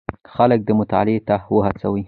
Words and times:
خلک 0.35 0.61
مطالعې 0.79 1.19
ته 1.27 1.35
وهڅوئ. 1.55 1.99